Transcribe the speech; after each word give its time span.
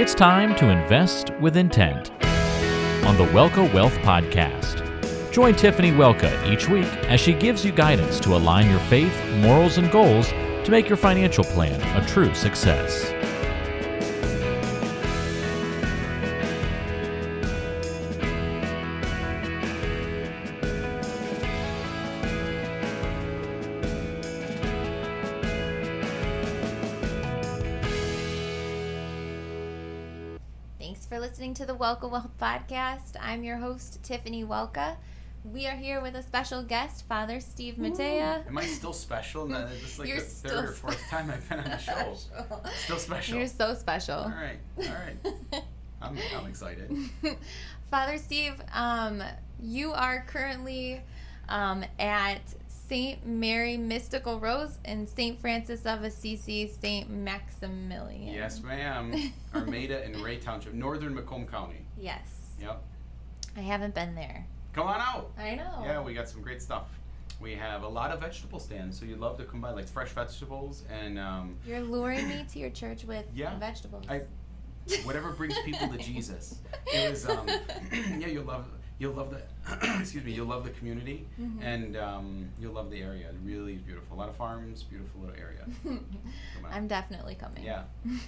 It's 0.00 0.14
time 0.14 0.56
to 0.56 0.70
invest 0.70 1.28
with 1.40 1.58
intent 1.58 2.10
on 3.04 3.18
the 3.18 3.26
Welka 3.34 3.70
Wealth 3.74 3.92
Podcast. 3.98 4.80
Join 5.30 5.54
Tiffany 5.54 5.90
Welka 5.90 6.50
each 6.50 6.70
week 6.70 6.88
as 7.10 7.20
she 7.20 7.34
gives 7.34 7.66
you 7.66 7.70
guidance 7.70 8.18
to 8.20 8.34
align 8.34 8.70
your 8.70 8.78
faith, 8.78 9.14
morals, 9.40 9.76
and 9.76 9.92
goals 9.92 10.28
to 10.30 10.70
make 10.70 10.88
your 10.88 10.96
financial 10.96 11.44
plan 11.44 11.78
a 12.02 12.08
true 12.08 12.32
success. 12.32 13.12
Thanks 30.80 31.04
for 31.04 31.20
listening 31.20 31.52
to 31.54 31.66
the 31.66 31.74
Welka 31.74 32.10
Wealth 32.10 32.30
Podcast. 32.40 33.14
I'm 33.20 33.44
your 33.44 33.58
host, 33.58 34.02
Tiffany 34.02 34.44
Welka. 34.44 34.96
We 35.44 35.66
are 35.66 35.76
here 35.76 36.00
with 36.00 36.14
a 36.14 36.22
special 36.22 36.62
guest, 36.62 37.04
Father 37.06 37.38
Steve 37.38 37.74
Matea. 37.74 38.46
Am 38.46 38.56
I 38.56 38.64
still 38.64 38.94
special? 38.94 39.46
No, 39.46 39.68
this 39.68 39.82
is 39.82 39.98
like 39.98 40.08
You're 40.08 40.16
the 40.16 40.22
third 40.22 40.64
or 40.64 40.72
fourth 40.72 40.98
time 41.10 41.30
I've 41.30 41.46
been 41.50 41.58
on 41.58 41.66
the 41.66 41.76
show. 41.76 41.92
Special. 42.14 42.62
Still 42.78 42.96
special. 42.96 43.36
You're 43.36 43.46
so 43.46 43.74
special. 43.74 44.20
all 44.20 44.30
right, 44.30 44.58
all 44.78 44.84
right. 44.86 45.64
I'm, 46.02 46.16
I'm 46.34 46.46
excited. 46.46 46.90
Father 47.90 48.16
Steve, 48.16 48.54
um, 48.72 49.22
you 49.62 49.92
are 49.92 50.24
currently 50.28 51.02
um, 51.50 51.84
at 51.98 52.40
St. 52.90 53.24
Mary 53.24 53.76
Mystical 53.76 54.40
Rose 54.40 54.78
and 54.84 55.08
St. 55.08 55.40
Francis 55.40 55.86
of 55.86 56.02
Assisi, 56.02 56.66
St. 56.66 57.08
Maximilian. 57.08 58.34
Yes, 58.34 58.60
ma'am. 58.64 59.32
Armada 59.54 60.02
and 60.04 60.16
Ray 60.16 60.38
Township, 60.38 60.74
northern 60.74 61.14
Macomb 61.14 61.46
County. 61.46 61.84
Yes. 61.96 62.26
Yep. 62.60 62.82
I 63.56 63.60
haven't 63.60 63.94
been 63.94 64.16
there. 64.16 64.44
Come 64.72 64.88
on 64.88 65.00
out. 65.00 65.30
I 65.38 65.54
know. 65.54 65.82
Yeah, 65.84 66.02
we 66.02 66.14
got 66.14 66.28
some 66.28 66.42
great 66.42 66.60
stuff. 66.60 66.88
We 67.40 67.54
have 67.54 67.84
a 67.84 67.88
lot 67.88 68.10
of 68.10 68.18
vegetable 68.18 68.58
stands, 68.58 68.98
so 68.98 69.06
you'd 69.06 69.20
love 69.20 69.38
to 69.38 69.44
come 69.44 69.60
by, 69.60 69.70
like 69.70 69.86
fresh 69.86 70.10
vegetables 70.10 70.82
and 70.90 71.16
um, 71.16 71.54
You're 71.64 71.82
luring 71.82 72.26
me 72.28 72.44
to 72.52 72.58
your 72.58 72.70
church 72.70 73.04
with 73.04 73.24
Yeah. 73.32 73.56
vegetables. 73.60 74.04
I, 74.08 74.22
whatever 75.04 75.30
brings 75.30 75.56
people 75.60 75.86
to 75.86 75.96
Jesus. 75.98 76.58
It 76.88 77.08
was, 77.08 77.28
um, 77.28 77.46
yeah, 78.18 78.26
you'll 78.26 78.46
love, 78.46 78.66
you'll 79.00 79.14
love 79.14 79.30
the, 79.32 79.40
excuse 80.00 80.22
me, 80.22 80.30
you'll 80.32 80.46
love 80.46 80.62
the 80.62 80.70
community, 80.70 81.26
Mhm. 81.40 81.58
and 81.62 81.96
um, 81.96 82.48
you'll 82.60 82.74
love 82.74 82.90
the 82.90 83.00
area. 83.02 83.30
Really 83.44 83.76
beautiful. 83.76 84.16
A 84.16 84.18
lot 84.18 84.28
of 84.28 84.36
farms, 84.36 84.84
beautiful 84.84 85.22
little 85.22 85.36
area. 85.36 85.64
I'm 86.70 86.86
definitely 86.86 87.34
coming. 87.34 87.64
Yeah. 87.64 87.82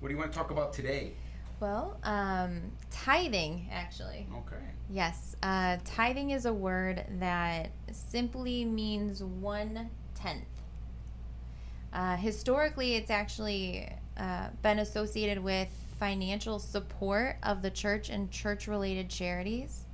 What 0.00 0.10
do 0.10 0.14
you 0.14 0.18
want 0.20 0.30
to 0.32 0.38
talk 0.38 0.52
about 0.52 0.72
today? 0.72 1.14
Well, 1.58 1.98
um, 2.04 2.70
tithing, 2.92 3.68
actually. 3.72 4.28
Okay. 4.32 4.62
Yes. 4.88 5.34
Uh, 5.42 5.78
tithing 5.84 6.30
is 6.30 6.46
a 6.46 6.52
word 6.52 7.04
that 7.18 7.72
simply 7.90 8.64
means 8.64 9.24
one 9.24 9.90
tenth. 10.14 10.44
Uh, 11.92 12.16
historically, 12.16 12.94
it's 12.94 13.10
actually 13.10 13.90
uh, 14.16 14.50
been 14.62 14.78
associated 14.78 15.42
with 15.42 15.66
financial 15.98 16.60
support 16.60 17.38
of 17.42 17.62
the 17.62 17.70
church 17.70 18.08
and 18.08 18.30
church 18.30 18.68
related 18.68 19.08
charities. 19.10 19.84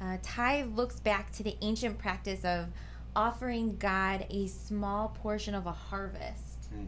Uh, 0.00 0.18
tithe 0.22 0.76
looks 0.76 1.00
back 1.00 1.32
to 1.32 1.42
the 1.42 1.56
ancient 1.62 1.98
practice 1.98 2.44
of 2.44 2.68
offering 3.14 3.76
God 3.78 4.26
a 4.28 4.46
small 4.46 5.08
portion 5.08 5.54
of 5.54 5.66
a 5.66 5.72
harvest 5.72 6.68
hmm 6.70 6.84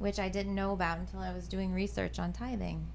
which 0.00 0.18
I 0.18 0.30
didn't 0.30 0.54
know 0.54 0.72
about 0.72 0.98
until 0.98 1.20
I 1.20 1.32
was 1.32 1.46
doing 1.46 1.72
research 1.72 2.18
on 2.18 2.32
tithing. 2.32 2.86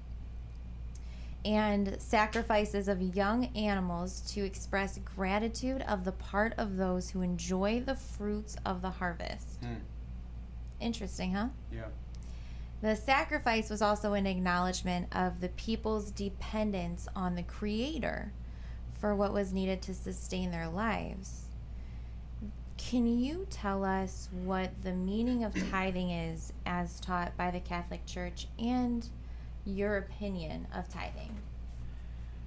And 1.44 1.96
sacrifices 2.02 2.88
of 2.88 3.00
young 3.00 3.46
animals 3.56 4.20
to 4.32 4.44
express 4.44 4.98
gratitude 4.98 5.82
of 5.82 6.04
the 6.04 6.10
part 6.10 6.52
of 6.58 6.76
those 6.76 7.10
who 7.10 7.22
enjoy 7.22 7.80
the 7.80 7.94
fruits 7.94 8.56
of 8.66 8.82
the 8.82 8.90
harvest. 8.90 9.60
Hmm. 9.62 9.74
Interesting, 10.80 11.34
huh? 11.34 11.48
Yeah. 11.72 11.84
The 12.82 12.96
sacrifice 12.96 13.70
was 13.70 13.80
also 13.80 14.14
an 14.14 14.26
acknowledgement 14.26 15.06
of 15.12 15.40
the 15.40 15.48
people's 15.50 16.10
dependence 16.10 17.06
on 17.14 17.36
the 17.36 17.44
Creator 17.44 18.32
for 19.00 19.14
what 19.14 19.32
was 19.32 19.52
needed 19.52 19.82
to 19.82 19.94
sustain 19.94 20.50
their 20.50 20.68
lives. 20.68 21.42
Can 22.76 23.18
you 23.18 23.46
tell 23.50 23.84
us 23.84 24.28
what 24.44 24.70
the 24.82 24.92
meaning 24.92 25.44
of 25.44 25.54
tithing 25.70 26.10
is 26.10 26.52
as 26.64 27.00
taught 27.00 27.36
by 27.36 27.50
the 27.50 27.60
Catholic 27.60 28.04
Church 28.06 28.46
and 28.58 29.08
your 29.64 29.96
opinion 29.96 30.66
of 30.74 30.88
tithing? 30.88 31.36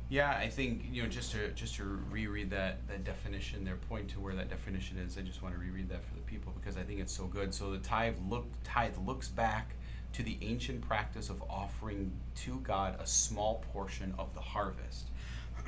Yeah, 0.09 0.31
I 0.31 0.49
think 0.49 0.85
you 0.91 1.03
know 1.03 1.09
just 1.09 1.31
to 1.33 1.49
just 1.49 1.75
to 1.75 1.83
reread 2.09 2.49
that 2.49 2.87
that 2.87 3.03
definition 3.03 3.63
their 3.63 3.75
point 3.75 4.09
to 4.09 4.19
where 4.19 4.33
that 4.33 4.49
definition 4.49 4.97
is. 4.97 5.17
I 5.19 5.21
just 5.21 5.43
want 5.43 5.53
to 5.53 5.61
reread 5.61 5.87
that 5.89 6.03
for 6.03 6.15
the 6.15 6.21
people 6.21 6.51
because 6.59 6.77
I 6.77 6.81
think 6.81 6.99
it's 6.99 7.15
so 7.15 7.25
good. 7.25 7.53
So 7.53 7.71
the 7.71 7.77
tithe 7.77 8.15
look 8.27 8.47
tithe 8.63 8.97
looks 9.05 9.27
back 9.27 9.75
to 10.13 10.23
the 10.23 10.37
ancient 10.41 10.81
practice 10.81 11.29
of 11.29 11.43
offering 11.47 12.11
to 12.37 12.59
God 12.61 12.99
a 12.99 13.05
small 13.05 13.63
portion 13.71 14.15
of 14.17 14.33
the 14.33 14.41
harvest, 14.41 15.09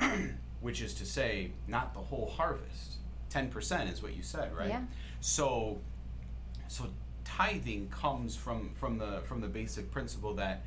which 0.62 0.80
is 0.80 0.94
to 0.94 1.04
say, 1.04 1.50
not 1.66 1.92
the 1.92 2.00
whole 2.00 2.32
harvest. 2.36 2.94
Ten 3.28 3.48
percent 3.48 3.90
is 3.90 4.02
what 4.02 4.16
you 4.16 4.22
said, 4.22 4.56
right? 4.56 4.68
Yeah. 4.68 4.82
So, 5.20 5.78
so 6.68 6.84
tithing 7.24 7.88
comes 7.88 8.36
from 8.36 8.70
from 8.74 8.98
the 8.98 9.20
from 9.26 9.40
the 9.40 9.48
basic 9.48 9.90
principle 9.90 10.34
that 10.34 10.62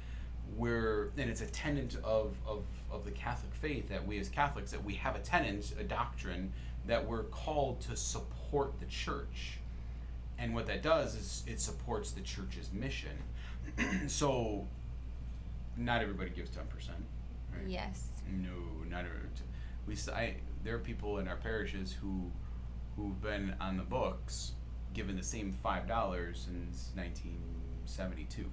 we're 0.56 1.12
and 1.18 1.30
it's 1.30 1.42
a 1.42 1.48
tenet 1.48 1.96
of, 2.04 2.36
of 2.46 2.64
of 2.92 3.06
the 3.06 3.12
Catholic 3.12 3.54
faith 3.54 3.90
that 3.90 4.06
we 4.06 4.20
as 4.20 4.30
Catholics 4.30 4.72
that 4.72 4.84
we 4.84 4.94
have 4.96 5.16
a 5.16 5.20
tenet, 5.20 5.74
a 5.80 5.84
doctrine 5.84 6.52
that 6.88 7.06
we're 7.06 7.24
called 7.24 7.82
to 7.82 7.96
support 7.96 8.80
the 8.80 8.86
church. 8.86 9.58
And 10.38 10.54
what 10.54 10.68
that 10.68 10.84
does 10.84 11.16
is 11.16 11.44
it 11.48 11.60
supports 11.60 12.12
the 12.12 12.22
church's 12.22 12.70
mission. 12.74 13.18
so 14.08 14.68
not 15.78 16.02
everybody 16.02 16.30
gives 16.30 16.50
10%. 16.52 16.60
Right? 16.60 17.68
Yes. 17.68 18.08
No, 18.32 18.50
not 18.90 19.06
every. 19.06 19.20
We 19.88 19.96
I, 20.14 20.36
there 20.64 20.76
are 20.76 20.80
people 20.80 21.20
in 21.20 21.28
our 21.28 21.36
parishes 21.38 21.94
who 21.94 22.32
who've 22.96 23.22
been 23.22 23.54
on 23.60 23.78
the 23.78 23.84
books 23.84 24.54
given 24.94 25.16
the 25.18 25.24
same 25.24 25.52
five 25.52 25.88
dollars 25.88 26.40
since 26.46 26.92
1972, 26.96 28.50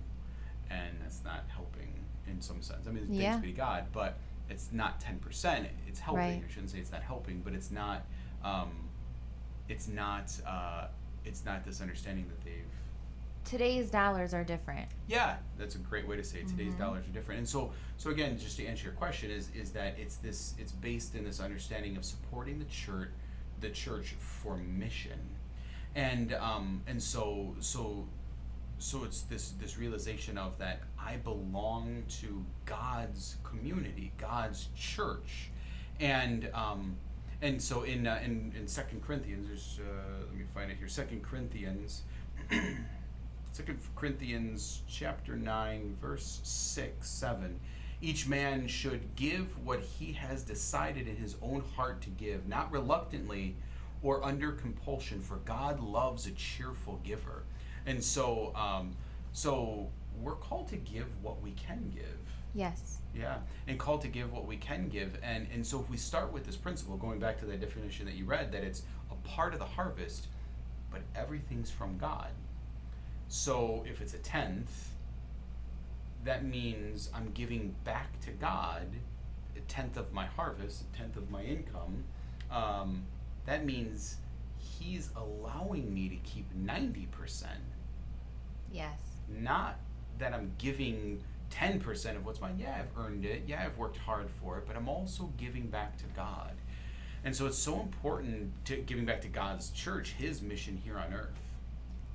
and 0.70 0.96
that's 1.00 1.22
not 1.24 1.44
helping 1.48 2.04
in 2.26 2.40
some 2.40 2.60
sense. 2.62 2.86
I 2.86 2.90
mean, 2.90 3.06
Yeah. 3.10 3.32
thanks 3.32 3.42
be 3.46 3.52
to 3.52 3.56
God, 3.56 3.86
but 3.92 4.18
it's 4.50 4.72
not 4.72 5.00
10 5.00 5.18
percent. 5.20 5.68
It's 5.86 6.00
helping. 6.00 6.22
Right. 6.40 6.44
I 6.46 6.50
shouldn't 6.52 6.70
say 6.70 6.78
it's 6.78 6.92
not 6.92 7.02
helping, 7.02 7.40
but 7.40 7.52
it's 7.54 7.70
not. 7.70 8.04
Um, 8.44 8.88
it's 9.68 9.88
not. 9.88 10.30
Uh, 10.46 10.88
it's 11.24 11.44
not 11.44 11.64
this 11.64 11.80
understanding 11.80 12.26
that 12.28 12.40
they've 12.44 12.64
Today's 13.44 13.90
dollars 13.90 14.32
are 14.34 14.44
different. 14.44 14.88
yeah, 15.08 15.36
that's 15.58 15.74
a 15.74 15.78
great 15.78 16.06
way 16.08 16.16
to 16.16 16.24
say 16.24 16.38
it. 16.40 16.48
Today's 16.48 16.72
Mhm. 16.74 16.78
dollars 16.78 17.06
are 17.06 17.10
different, 17.12 17.38
and 17.40 17.48
so 17.48 17.72
so 17.98 18.10
again, 18.10 18.38
just 18.38 18.56
to 18.56 18.66
answer 18.66 18.84
your 18.84 18.94
question, 18.94 19.30
is 19.30 19.50
is 19.54 19.72
that 19.72 19.98
it's 19.98 20.16
this 20.16 20.54
it's 20.58 20.72
based 20.72 21.14
in 21.14 21.24
this 21.24 21.40
understanding 21.40 21.96
of 21.96 22.04
supporting 22.04 22.58
the 22.58 22.64
church, 22.66 23.10
the 23.60 23.70
church 23.70 24.12
for 24.18 24.56
mission, 24.56 25.18
and 25.94 26.32
um 26.34 26.82
and 26.86 27.02
so 27.02 27.54
so 27.60 28.06
so 28.78 29.04
it's 29.04 29.22
this 29.22 29.50
this 29.60 29.76
realization 29.76 30.38
of 30.38 30.56
that 30.58 30.80
I 30.98 31.16
belong 31.16 32.04
to 32.20 32.44
God's 32.64 33.36
community, 33.44 34.12
God's 34.18 34.68
church, 34.76 35.50
and 36.00 36.48
um 36.54 36.96
and 37.42 37.60
so 37.60 37.82
in 37.82 38.06
uh, 38.06 38.20
in 38.24 38.52
in 38.56 38.66
Second 38.68 39.02
Corinthians, 39.04 39.46
there's 39.48 39.80
uh, 39.80 40.24
let 40.28 40.34
me 40.34 40.44
find 40.54 40.70
it 40.70 40.78
here. 40.78 40.88
Second 40.88 41.22
Corinthians. 41.22 42.02
Second 43.62 43.78
Corinthians 43.94 44.82
chapter 44.88 45.36
9 45.36 45.96
verse 46.00 46.40
6 46.42 47.08
7 47.08 47.60
each 48.00 48.26
man 48.26 48.66
should 48.66 49.14
give 49.14 49.56
what 49.64 49.78
he 49.78 50.14
has 50.14 50.42
decided 50.42 51.06
in 51.06 51.14
his 51.14 51.36
own 51.40 51.62
heart 51.76 52.02
to 52.02 52.10
give 52.10 52.48
not 52.48 52.72
reluctantly 52.72 53.54
or 54.02 54.24
under 54.24 54.50
compulsion 54.50 55.20
for 55.20 55.36
God 55.44 55.78
loves 55.78 56.26
a 56.26 56.32
cheerful 56.32 56.98
giver 57.04 57.44
and 57.86 58.02
so 58.02 58.52
um, 58.56 58.96
so 59.32 59.90
we're 60.20 60.34
called 60.34 60.66
to 60.70 60.76
give 60.76 61.06
what 61.22 61.40
we 61.40 61.52
can 61.52 61.88
give 61.94 62.18
Yes. 62.56 62.98
yeah, 63.14 63.36
and 63.68 63.78
called 63.78 64.02
to 64.02 64.08
give 64.08 64.32
what 64.32 64.44
we 64.44 64.56
can 64.56 64.88
give, 64.88 65.18
and 65.22 65.46
and 65.54 65.66
so 65.66 65.80
if 65.80 65.88
we 65.88 65.96
start 65.96 66.30
with 66.32 66.44
this 66.44 66.56
principle, 66.56 66.98
going 66.98 67.18
back 67.18 67.38
to 67.38 67.46
that 67.46 67.62
definition 67.62 68.04
that 68.04 68.14
you 68.14 68.26
read, 68.26 68.52
that 68.52 68.62
it's 68.62 68.82
a 69.10 69.14
part 69.26 69.54
of 69.54 69.58
the 69.58 69.64
harvest, 69.64 70.26
but 70.90 71.00
everything's 71.16 71.70
from 71.70 71.96
God. 71.96 72.28
So 73.32 73.82
if 73.86 74.02
it's 74.02 74.12
a 74.12 74.18
tenth, 74.18 74.90
that 76.22 76.44
means 76.44 77.08
I'm 77.14 77.30
giving 77.32 77.74
back 77.82 78.20
to 78.26 78.30
God 78.30 78.86
a 79.56 79.60
tenth 79.60 79.96
of 79.96 80.12
my 80.12 80.26
harvest, 80.26 80.82
a 80.82 80.96
tenth 80.98 81.16
of 81.16 81.30
my 81.30 81.42
income. 81.42 82.04
Um, 82.50 83.04
that 83.46 83.64
means 83.64 84.16
He's 84.58 85.08
allowing 85.16 85.92
me 85.94 86.10
to 86.10 86.16
keep 86.16 86.44
ninety 86.54 87.08
percent 87.10 87.62
Yes. 88.70 88.98
not 89.30 89.76
that 90.18 90.34
I'm 90.34 90.52
giving 90.58 91.22
10% 91.50 92.16
of 92.16 92.26
what's 92.26 92.40
mine. 92.40 92.58
Yeah, 92.60 92.78
I've 92.78 93.02
earned 93.02 93.24
it. 93.24 93.44
Yeah, 93.46 93.62
I've 93.64 93.76
worked 93.78 93.96
hard 93.96 94.28
for 94.42 94.58
it, 94.58 94.64
but 94.66 94.76
I'm 94.76 94.88
also 94.90 95.32
giving 95.38 95.68
back 95.68 95.96
to 95.98 96.04
God. 96.14 96.52
And 97.24 97.34
so 97.34 97.46
it's 97.46 97.58
so 97.58 97.80
important 97.80 98.52
to 98.66 98.76
giving 98.76 99.04
back 99.06 99.20
to 99.22 99.28
God's 99.28 99.70
church, 99.70 100.12
his 100.18 100.42
mission 100.42 100.76
here 100.84 100.98
on 100.98 101.12
earth. 101.14 101.38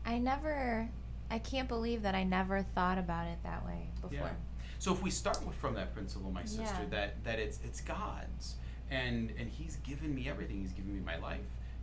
I 0.06 0.20
never, 0.20 0.88
I 1.30 1.40
can't 1.40 1.68
believe 1.68 2.04
that 2.04 2.16
I 2.16 2.24
never 2.24 2.62
thought 2.62 2.98
about 2.98 3.28
it 3.28 3.38
that 3.44 3.66
way 3.66 3.90
before. 4.02 4.18
Yeah. 4.28 4.30
So 4.80 4.94
if 4.94 5.02
we 5.02 5.10
start 5.10 5.44
with, 5.46 5.56
from 5.56 5.74
that 5.76 5.94
principle, 5.94 6.32
my 6.32 6.46
sister, 6.46 6.62
Yeah. 6.84 6.90
that 6.92 7.24
that 7.24 7.40
it's 7.40 7.60
it's 7.64 7.82
God's, 7.82 8.56
and 8.90 9.32
and 9.38 9.50
He's 9.50 9.78
given 9.78 10.14
me 10.14 10.30
everything. 10.30 10.62
He's 10.62 10.72
given 10.74 10.94
me 10.94 11.02
my 11.06 11.18
life, 11.18 11.40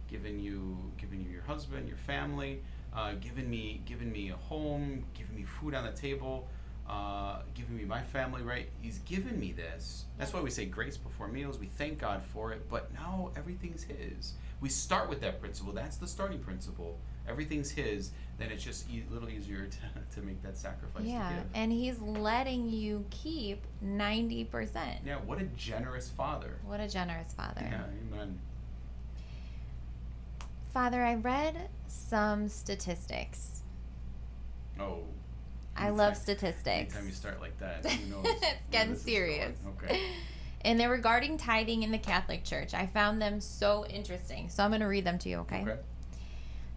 given 0.08 0.38
you 0.40 0.78
given 0.96 1.20
you 1.20 1.30
your 1.30 1.42
husband, 1.42 1.88
your 1.88 1.96
family, 1.98 2.62
uh, 2.94 3.14
given 3.14 3.50
me 3.50 3.82
given 3.84 4.10
me 4.12 4.30
a 4.30 4.36
home, 4.36 5.04
given 5.14 5.34
me 5.34 5.42
food 5.42 5.74
on 5.74 5.84
the 5.84 5.92
table, 5.92 6.48
uh, 6.88 7.42
given 7.54 7.76
me 7.76 7.84
my 7.84 8.02
family. 8.02 8.42
Right? 8.42 8.68
He's 8.80 8.98
given 9.00 9.38
me 9.40 9.52
this. 9.52 10.04
That's 10.16 10.32
why 10.32 10.40
we 10.40 10.50
say 10.50 10.64
grace 10.66 10.96
before 10.96 11.28
meals. 11.28 11.58
We 11.58 11.66
thank 11.66 11.98
God 11.98 12.22
for 12.32 12.52
it. 12.52 12.70
But 12.70 12.94
now 12.94 13.30
everything's 13.36 13.82
His. 13.82 14.34
We 14.60 14.68
start 14.68 15.08
with 15.08 15.20
that 15.20 15.40
principle. 15.40 15.72
That's 15.72 15.96
the 15.96 16.06
starting 16.06 16.38
principle. 16.38 16.98
Everything's 17.28 17.70
His. 17.70 18.10
Then 18.38 18.50
it's 18.50 18.64
just 18.64 18.88
e- 18.90 19.02
a 19.08 19.12
little 19.12 19.28
easier 19.28 19.66
to, 20.14 20.14
to 20.20 20.26
make 20.26 20.42
that 20.42 20.56
sacrifice. 20.56 21.04
Yeah, 21.04 21.28
To 21.28 21.34
give. 21.36 21.44
and 21.54 21.72
he's 21.72 22.00
letting 22.00 22.68
you 22.70 23.04
keep 23.10 23.62
90%. 23.84 24.98
Yeah, 25.06 25.16
what 25.26 25.40
a 25.40 25.44
generous 25.56 26.08
father. 26.10 26.56
What 26.66 26.80
a 26.80 26.88
generous 26.88 27.32
father. 27.32 27.60
Yeah, 27.62 27.82
amen. 28.12 28.38
Father, 30.72 31.02
I 31.04 31.14
read 31.14 31.68
some 31.86 32.48
statistics. 32.48 33.62
Oh. 34.80 35.00
I 35.76 35.90
love 35.90 36.16
statistics. 36.16 36.94
Anytime 36.94 37.06
you 37.06 37.12
start 37.14 37.40
like 37.40 37.58
that, 37.58 37.84
who 37.86 38.10
knows? 38.10 38.24
it's 38.26 38.44
getting 38.70 38.96
serious. 38.96 39.56
Okay. 39.82 40.00
And 40.64 40.80
they're 40.80 40.90
regarding 40.90 41.36
tithing 41.36 41.82
in 41.82 41.92
the 41.92 41.98
Catholic 41.98 42.42
Church. 42.42 42.72
I 42.72 42.86
found 42.86 43.20
them 43.20 43.38
so 43.40 43.84
interesting. 43.86 44.48
So 44.48 44.64
I'm 44.64 44.70
going 44.70 44.80
to 44.80 44.86
read 44.86 45.04
them 45.04 45.18
to 45.18 45.28
you, 45.28 45.40
okay? 45.40 45.60
Okay. 45.60 45.76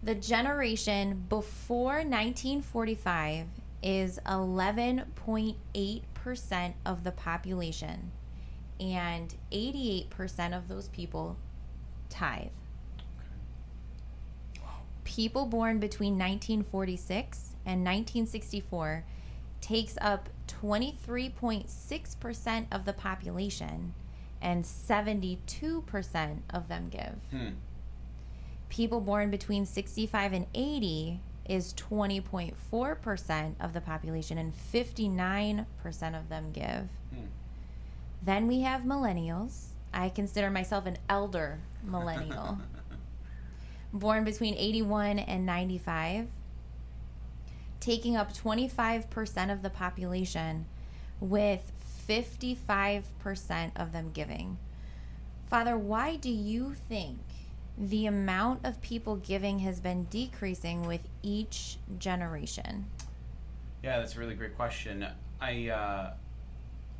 The 0.02 0.14
generation 0.14 1.24
before 1.28 2.04
1945 2.04 3.46
is 3.82 4.20
11.8% 4.26 6.72
of 6.84 7.04
the 7.04 7.12
population, 7.12 8.10
and 8.78 9.34
88% 9.50 10.56
of 10.56 10.68
those 10.68 10.88
people 10.88 11.38
tithe. 12.10 12.48
Wow. 14.62 14.82
People 15.04 15.46
born 15.46 15.80
between 15.80 16.12
1946 16.12 17.56
and 17.66 17.84
1964 17.84 19.04
takes 19.60 19.98
up 20.00 20.28
23.6% 20.48 22.66
of 22.72 22.84
the 22.84 22.92
population, 22.92 23.94
and 24.40 24.64
72% 24.64 26.38
of 26.50 26.68
them 26.68 26.88
give 26.88 27.16
Hmm. 27.30 27.48
people 28.68 29.00
born 29.00 29.30
between 29.30 29.66
65 29.66 30.32
and 30.32 30.46
80 30.54 31.20
is 31.48 31.72
20.4% 31.74 33.54
of 33.60 33.72
the 33.72 33.80
population 33.80 34.38
and 34.38 34.52
59% 34.54 36.14
of 36.18 36.28
them 36.28 36.52
give. 36.52 36.88
Hmm. 37.10 37.26
Then 38.22 38.46
we 38.46 38.60
have 38.60 38.82
millennials. 38.82 39.68
I 39.92 40.08
consider 40.10 40.50
myself 40.50 40.86
an 40.86 40.98
elder 41.08 41.58
millennial. 41.82 42.58
born 43.92 44.24
between 44.24 44.54
81 44.54 45.18
and 45.18 45.46
95, 45.46 46.28
taking 47.80 48.16
up 48.16 48.32
25% 48.32 49.52
of 49.52 49.62
the 49.62 49.70
population 49.70 50.66
with 51.20 51.72
55% 52.08 53.70
of 53.76 53.92
them 53.92 54.10
giving. 54.12 54.58
Father, 55.46 55.76
why 55.76 56.16
do 56.16 56.30
you 56.30 56.74
think 56.88 57.18
the 57.76 58.06
amount 58.06 58.64
of 58.64 58.80
people 58.80 59.16
giving 59.16 59.60
has 59.60 59.80
been 59.80 60.04
decreasing 60.10 60.86
with 60.86 61.02
each 61.22 61.78
generation? 61.98 62.86
Yeah, 63.82 63.98
that's 63.98 64.16
a 64.16 64.18
really 64.18 64.34
great 64.34 64.56
question. 64.56 65.06
I 65.40 65.68
uh, 65.68 66.12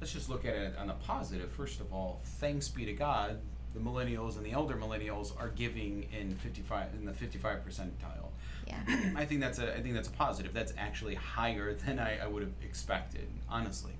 let's 0.00 0.12
just 0.12 0.28
look 0.28 0.44
at 0.44 0.54
it 0.54 0.76
on 0.78 0.86
the 0.86 0.94
positive. 0.94 1.50
First 1.50 1.80
of 1.80 1.92
all, 1.92 2.20
thanks 2.24 2.68
be 2.68 2.84
to 2.84 2.92
God, 2.92 3.40
the 3.78 3.90
millennials 3.90 4.36
and 4.36 4.44
the 4.44 4.52
elder 4.52 4.74
millennials 4.74 5.32
are 5.40 5.48
giving 5.48 6.06
in 6.12 6.34
fifty 6.36 6.62
five 6.62 6.88
in 6.98 7.04
the 7.04 7.12
fifty 7.12 7.38
five 7.38 7.58
percentile. 7.66 8.30
Yeah. 8.66 8.76
I 9.16 9.24
think 9.24 9.40
that's 9.40 9.58
a 9.58 9.74
I 9.74 9.80
think 9.80 9.94
that's 9.94 10.08
a 10.08 10.12
positive. 10.12 10.52
That's 10.52 10.72
actually 10.76 11.14
higher 11.14 11.74
than 11.74 11.98
I, 11.98 12.18
I 12.18 12.26
would 12.26 12.42
have 12.42 12.52
expected, 12.62 13.28
honestly. 13.48 13.92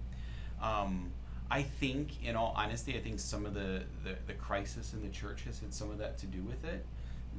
Um, 0.61 1.13
I 1.51 1.63
think, 1.63 2.23
in 2.25 2.37
all 2.37 2.53
honesty, 2.57 2.95
I 2.97 3.01
think 3.01 3.21
some 3.21 3.47
of 3.47 3.55
the, 3.55 3.85
the, 4.05 4.17
the 4.27 4.35
crisis 4.35 4.93
in 4.93 5.03
the 5.03 5.09
church 5.09 5.45
has 5.45 5.61
had 5.61 5.73
some 5.73 5.91
of 5.91 5.97
that 5.99 6.19
to 6.19 6.27
do 6.27 6.43
with 6.43 6.63
it. 6.65 6.85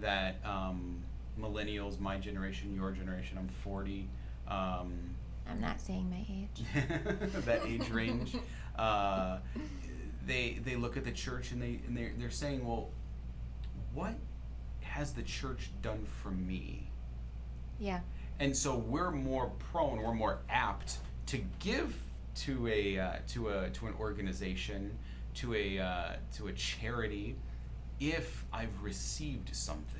That 0.01 0.37
um, 0.43 1.03
millennials, 1.39 1.99
my 1.99 2.17
generation, 2.17 2.73
your 2.73 2.91
generation, 2.91 3.37
I'm 3.37 3.49
40, 3.49 4.07
um, 4.47 5.15
I'm 5.47 5.61
not 5.61 5.79
saying 5.79 6.09
my 6.09 6.25
age. 6.29 6.65
that 7.45 7.61
age 7.65 7.89
range, 7.89 8.35
uh, 8.77 9.37
they 10.29 10.59
they 10.63 10.75
look 10.75 10.95
at 10.97 11.03
the 11.03 11.11
church 11.11 11.51
and 11.51 11.61
they 11.61 11.79
and 11.87 11.97
they're, 11.97 12.11
they're 12.17 12.29
saying, 12.29 12.65
well, 12.65 12.89
what 13.93 14.15
has 14.81 15.13
the 15.13 15.23
church 15.23 15.71
done 15.81 16.05
for 16.21 16.31
me? 16.31 16.89
Yeah. 17.79 18.01
and 18.39 18.55
so 18.55 18.75
we're 18.75 19.11
more 19.11 19.51
prone, 19.71 20.01
we're 20.01 20.13
more 20.13 20.39
apt 20.49 20.97
to 21.27 21.37
give 21.59 21.95
to 22.35 22.67
a 22.67 22.99
uh, 22.99 23.13
to 23.29 23.49
a 23.49 23.69
to 23.71 23.87
an 23.87 23.93
organization, 23.99 24.97
to 25.35 25.53
a 25.55 25.79
uh, 25.79 26.13
to 26.37 26.47
a 26.47 26.53
charity, 26.53 27.35
if 27.99 28.45
I've 28.53 28.81
received 28.81 29.55
something. 29.55 29.99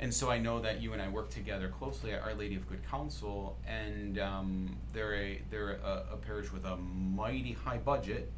And 0.00 0.14
so 0.14 0.30
I 0.30 0.38
know 0.38 0.60
that 0.60 0.80
you 0.80 0.92
and 0.92 1.02
I 1.02 1.08
work 1.08 1.28
together 1.30 1.68
closely 1.68 2.12
at 2.12 2.22
Our 2.22 2.34
Lady 2.34 2.54
of 2.54 2.68
Good 2.68 2.88
Counsel, 2.88 3.56
and 3.66 4.18
um, 4.20 4.76
they're 4.92 5.14
a 5.16 5.42
they're 5.50 5.72
a, 5.84 6.04
a 6.12 6.16
parish 6.16 6.52
with 6.52 6.64
a 6.64 6.76
mighty 6.76 7.52
high 7.52 7.78
budget, 7.78 8.30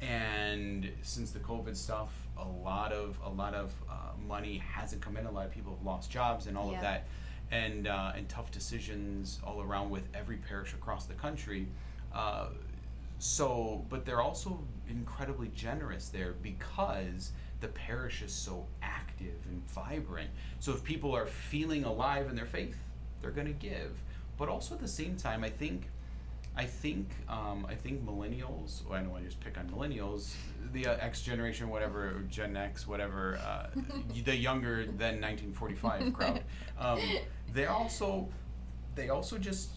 and 0.00 0.90
since 1.02 1.30
the 1.30 1.38
COVID 1.40 1.76
stuff, 1.76 2.10
a 2.38 2.46
lot 2.46 2.92
of 2.92 3.18
a 3.24 3.28
lot 3.28 3.54
of 3.54 3.72
uh, 3.90 3.94
money 4.26 4.58
hasn't 4.58 5.02
come 5.02 5.16
in. 5.16 5.26
A 5.26 5.30
lot 5.30 5.46
of 5.46 5.52
people 5.52 5.74
have 5.76 5.84
lost 5.84 6.10
jobs 6.10 6.46
and 6.46 6.56
all 6.56 6.70
Yeah. 6.70 6.76
of 6.76 6.82
that, 6.82 7.06
and 7.50 7.86
uh, 7.88 8.12
and 8.16 8.28
tough 8.28 8.50
decisions 8.50 9.40
all 9.44 9.60
around 9.62 9.90
with 9.90 10.04
every 10.14 10.36
parish 10.36 10.72
across 10.74 11.06
the 11.06 11.14
country. 11.14 11.66
Uh, 12.12 12.48
so, 13.18 13.84
but 13.88 14.04
they're 14.06 14.20
also 14.20 14.60
incredibly 14.88 15.48
generous 15.48 16.08
there 16.08 16.34
because 16.42 17.32
the 17.60 17.68
parish 17.68 18.22
is 18.22 18.32
so 18.32 18.66
active 18.82 19.34
and 19.50 19.68
vibrant. 19.70 20.30
So 20.60 20.72
if 20.72 20.84
people 20.84 21.14
are 21.16 21.26
feeling 21.26 21.82
alive 21.84 22.28
in 22.28 22.36
their 22.36 22.46
faith, 22.46 22.76
they're 23.20 23.32
going 23.32 23.48
to 23.48 23.52
give. 23.52 23.90
But 24.36 24.48
also 24.48 24.76
at 24.76 24.80
the 24.80 24.86
same 24.86 25.16
time, 25.16 25.42
I 25.42 25.50
think, 25.50 25.88
I 26.58 26.64
think, 26.64 27.08
um, 27.28 27.64
I 27.68 27.74
think 27.76 28.04
millennials. 28.04 28.84
Well, 28.84 28.98
I 28.98 29.02
don't 29.02 29.12
want 29.12 29.22
to 29.22 29.30
just 29.30 29.40
pick 29.40 29.56
on 29.56 29.70
millennials. 29.70 30.34
The 30.72 30.88
uh, 30.88 30.96
X 31.00 31.22
generation, 31.22 31.68
whatever, 31.70 32.24
Gen 32.28 32.56
X, 32.56 32.86
whatever, 32.86 33.36
uh, 33.46 33.68
the 34.24 34.36
younger 34.36 34.84
than 34.84 35.20
1945 35.20 36.12
crowd. 36.14 36.42
Um, 36.78 37.00
they're 37.52 37.70
also, 37.70 38.28
they 38.96 39.08
also 39.08 39.38
just, 39.38 39.70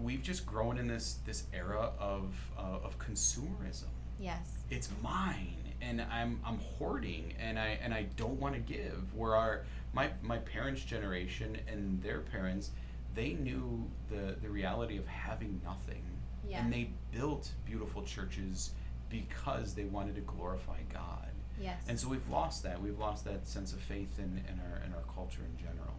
we've 0.00 0.22
just 0.22 0.46
grown 0.46 0.78
in 0.78 0.86
this 0.86 1.18
this 1.26 1.44
era 1.52 1.90
of 1.98 2.34
uh, 2.58 2.84
of 2.84 2.98
consumerism 2.98 3.88
Yes. 4.20 4.58
it's 4.70 4.90
mine 5.02 5.56
and 5.80 6.02
I'm 6.02 6.38
I'm 6.44 6.58
hoarding 6.78 7.32
and 7.40 7.58
I 7.58 7.78
and 7.82 7.94
I 7.94 8.02
don't 8.16 8.38
want 8.38 8.54
to 8.54 8.60
give. 8.60 9.14
Where 9.14 9.34
our 9.34 9.64
my 9.94 10.10
my 10.22 10.38
parents' 10.38 10.82
generation 10.82 11.58
and 11.66 12.02
their 12.02 12.20
parents, 12.20 12.70
they 13.16 13.32
knew 13.32 13.90
the 14.08 14.36
the 14.40 14.48
reality 14.48 14.98
of 14.98 15.06
having 15.08 15.60
nothing. 15.64 16.04
Yeah. 16.48 16.60
And 16.60 16.72
they 16.72 16.90
built 17.10 17.50
beautiful 17.64 18.02
churches 18.02 18.70
because 19.10 19.74
they 19.74 19.84
wanted 19.84 20.14
to 20.14 20.20
glorify 20.20 20.78
God. 20.92 21.26
Yes. 21.60 21.82
And 21.88 21.98
so 21.98 22.08
we've 22.08 22.28
lost 22.28 22.62
that. 22.62 22.80
We've 22.80 22.98
lost 22.98 23.24
that 23.24 23.48
sense 23.48 23.72
of 23.72 23.80
faith 23.80 24.18
in, 24.18 24.44
in 24.48 24.60
our 24.60 24.82
in 24.84 24.92
our 24.92 25.02
culture 25.12 25.40
in 25.42 25.56
general. 25.58 25.94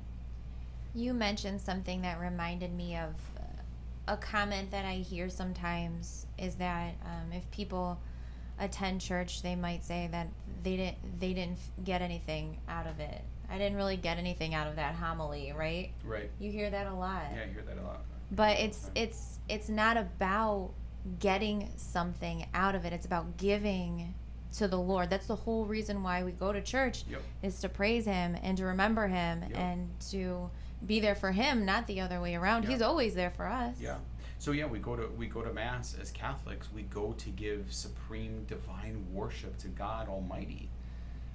You 0.93 1.13
mentioned 1.13 1.59
something 1.59 2.01
that 2.03 2.19
reminded 2.19 2.73
me 2.73 2.95
of 2.95 3.13
uh, 3.37 4.13
a 4.13 4.17
comment 4.17 4.71
that 4.71 4.85
I 4.85 4.95
hear 4.95 5.29
sometimes 5.29 6.27
is 6.37 6.55
that 6.55 6.93
um, 7.03 7.33
if 7.33 7.49
people 7.51 7.99
attend 8.59 9.01
church, 9.01 9.41
they 9.41 9.55
might 9.55 9.83
say 9.83 10.07
that 10.11 10.27
they 10.63 10.77
didn't 10.77 11.19
they 11.19 11.33
didn't 11.33 11.59
get 11.83 12.01
anything 12.01 12.57
out 12.69 12.87
of 12.87 12.99
it. 12.99 13.21
I 13.49 13.57
didn't 13.57 13.77
really 13.77 13.97
get 13.97 14.17
anything 14.17 14.53
out 14.53 14.67
of 14.67 14.75
that 14.75 14.95
homily, 14.95 15.53
right? 15.55 15.91
Right. 16.03 16.29
You 16.39 16.51
hear 16.51 16.69
that 16.69 16.87
a 16.87 16.93
lot. 16.93 17.23
Yeah, 17.33 17.43
I 17.43 17.53
hear 17.53 17.63
that 17.67 17.77
a 17.77 17.81
lot. 17.85 18.01
But 18.31 18.59
it's 18.59 18.91
it's 18.95 19.39
it's 19.47 19.69
not 19.69 19.95
about 19.97 20.71
getting 21.19 21.69
something 21.77 22.45
out 22.53 22.75
of 22.75 22.83
it. 22.85 22.91
It's 22.93 23.05
about 23.05 23.37
giving 23.37 24.13
to 24.57 24.67
the 24.67 24.77
Lord. 24.79 25.09
That's 25.09 25.27
the 25.27 25.35
whole 25.35 25.65
reason 25.65 26.03
why 26.03 26.23
we 26.23 26.31
go 26.31 26.51
to 26.51 26.61
church 26.61 27.03
Yep. 27.09 27.21
is 27.43 27.59
to 27.61 27.69
praise 27.69 28.05
him 28.05 28.35
and 28.43 28.57
to 28.57 28.65
remember 28.65 29.07
him 29.07 29.41
Yep. 29.49 29.57
and 29.57 29.89
to 30.11 30.49
be 30.85 30.99
there 30.99 31.15
for 31.15 31.31
him, 31.31 31.65
not 31.65 31.87
the 31.87 32.01
other 32.01 32.19
way 32.21 32.35
around. 32.35 32.63
Yeah. 32.63 32.71
He's 32.71 32.81
always 32.81 33.15
there 33.15 33.31
for 33.31 33.45
us. 33.47 33.75
Yeah. 33.79 33.97
so 34.39 34.51
yeah, 34.51 34.65
we 34.65 34.79
go 34.79 34.95
to 34.95 35.07
we 35.17 35.27
go 35.27 35.41
to 35.41 35.53
mass 35.53 35.95
as 36.01 36.11
Catholics. 36.11 36.67
We 36.75 36.83
go 36.83 37.13
to 37.13 37.29
give 37.29 37.71
supreme 37.73 38.43
divine 38.45 39.05
worship 39.13 39.57
to 39.59 39.67
God 39.69 40.09
Almighty, 40.09 40.69